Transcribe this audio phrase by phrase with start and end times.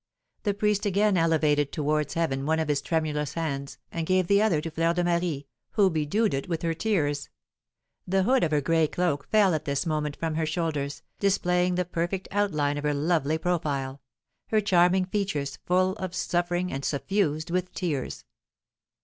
[0.41, 4.59] The priest again elevated towards heaven one of his tremulous hands, and gave the other
[4.59, 7.29] to Fleur de Marie, who bedewed it with her tears.
[8.07, 11.85] The hood of her gray cloak fell at this moment from her shoulders, displaying the
[11.85, 14.01] perfect outline of her lovely profile,
[14.47, 18.25] her charming features full of suffering, and suffused with tears.